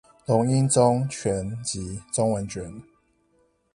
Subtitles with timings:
[0.25, 2.81] 龍瑛宗全集中文卷